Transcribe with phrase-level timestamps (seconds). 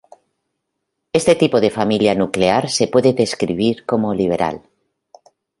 [1.19, 4.63] Este tipo de familia nuclear se puede describir como liberal".